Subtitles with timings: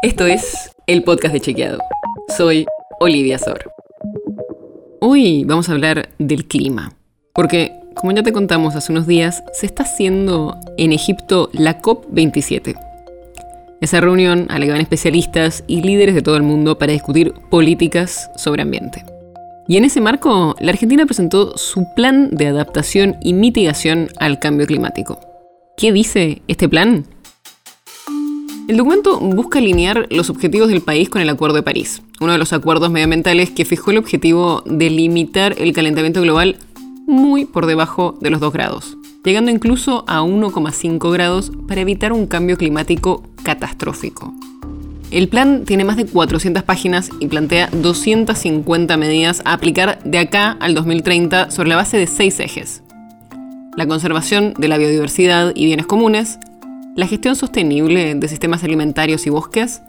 [0.00, 1.80] Esto es el podcast de Chequeado.
[2.36, 2.66] Soy
[3.00, 3.72] Olivia Sor.
[5.00, 6.92] Hoy vamos a hablar del clima,
[7.34, 12.78] porque como ya te contamos hace unos días, se está haciendo en Egipto la COP27.
[13.80, 17.34] Esa reunión a la que van especialistas y líderes de todo el mundo para discutir
[17.50, 19.04] políticas sobre ambiente.
[19.66, 24.68] Y en ese marco, la Argentina presentó su plan de adaptación y mitigación al cambio
[24.68, 25.18] climático.
[25.76, 27.04] ¿Qué dice este plan?
[28.68, 32.38] El documento busca alinear los objetivos del país con el Acuerdo de París, uno de
[32.38, 36.56] los acuerdos medioambientales que fijó el objetivo de limitar el calentamiento global
[37.06, 42.26] muy por debajo de los 2 grados, llegando incluso a 1,5 grados para evitar un
[42.26, 44.34] cambio climático catastrófico.
[45.10, 50.58] El plan tiene más de 400 páginas y plantea 250 medidas a aplicar de acá
[50.60, 52.82] al 2030 sobre la base de seis ejes.
[53.78, 56.38] La conservación de la biodiversidad y bienes comunes,
[56.98, 59.82] la gestión sostenible de sistemas alimentarios y bosques,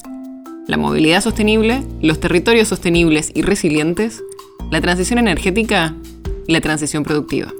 [0.68, 4.22] la movilidad sostenible, los territorios sostenibles y resilientes,
[4.70, 5.96] la transición energética
[6.46, 7.52] y la transición productiva.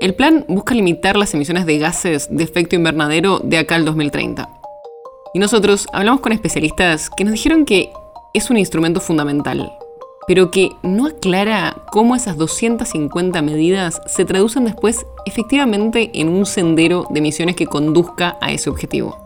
[0.00, 4.48] El plan busca limitar las emisiones de gases de efecto invernadero de acá al 2030.
[5.32, 7.88] Y nosotros hablamos con especialistas que nos dijeron que
[8.34, 9.70] es un instrumento fundamental,
[10.26, 17.06] pero que no aclara cómo esas 250 medidas se traducen después efectivamente en un sendero
[17.10, 19.18] de emisiones que conduzca a ese objetivo.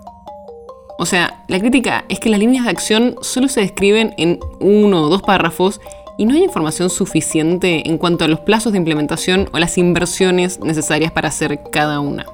[0.98, 5.04] O sea, la crítica es que las líneas de acción solo se describen en uno
[5.04, 5.80] o dos párrafos
[6.16, 10.58] y no hay información suficiente en cuanto a los plazos de implementación o las inversiones
[10.58, 12.26] necesarias para hacer cada una.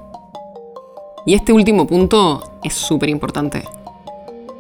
[1.26, 3.64] Y este último punto es súper importante.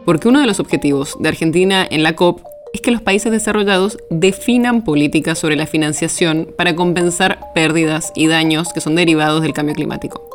[0.04, 2.42] Porque uno de los objetivos de Argentina en la COP
[2.74, 8.72] es que los países desarrollados definan políticas sobre la financiación para compensar pérdidas y daños
[8.72, 10.28] que son derivados del cambio climático.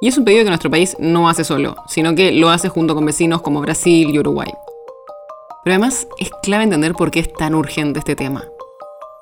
[0.00, 2.94] Y es un pedido que nuestro país no hace solo, sino que lo hace junto
[2.94, 4.52] con vecinos como Brasil y Uruguay.
[5.64, 8.44] Pero además es clave entender por qué es tan urgente este tema.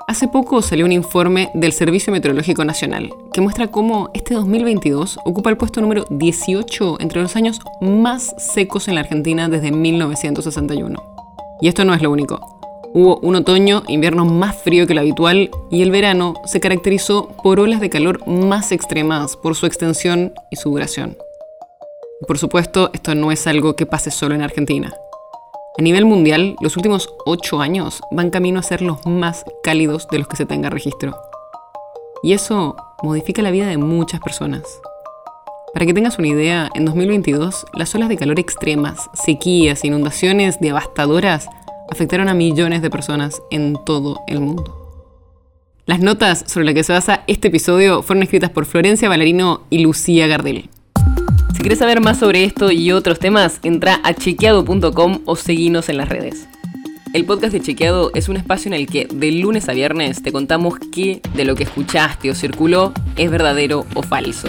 [0.06, 5.48] Hace poco salió un informe del Servicio Meteorológico Nacional que muestra cómo este 2022 ocupa
[5.48, 11.17] el puesto número 18 entre los años más secos en la Argentina desde 1961.
[11.60, 12.58] Y esto no es lo único.
[12.94, 17.60] Hubo un otoño, invierno más frío que lo habitual y el verano se caracterizó por
[17.60, 21.16] olas de calor más extremas por su extensión y su duración.
[22.26, 24.92] por supuesto, esto no es algo que pase solo en Argentina.
[25.78, 30.18] A nivel mundial, los últimos ocho años van camino a ser los más cálidos de
[30.18, 31.16] los que se tenga registro.
[32.22, 34.64] Y eso modifica la vida de muchas personas.
[35.74, 41.48] Para que tengas una idea, en 2022 las olas de calor extremas, sequías, inundaciones devastadoras
[41.90, 44.74] afectaron a millones de personas en todo el mundo.
[45.84, 49.78] Las notas sobre las que se basa este episodio fueron escritas por Florencia Valerino y
[49.80, 50.70] Lucía Gardel.
[51.54, 55.98] Si quieres saber más sobre esto y otros temas, entra a chequeado.com o seguinos en
[55.98, 56.48] las redes.
[57.14, 60.30] El podcast de Chequeado es un espacio en el que de lunes a viernes te
[60.30, 64.48] contamos qué de lo que escuchaste o circuló es verdadero o falso